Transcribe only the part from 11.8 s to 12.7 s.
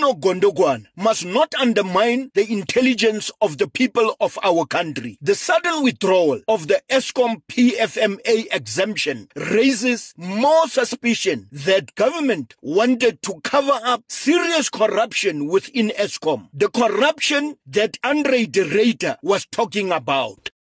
government